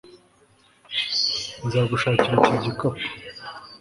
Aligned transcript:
Nzagushakira 1.65 2.33
iki 2.39 2.55
gikapu 2.63 3.03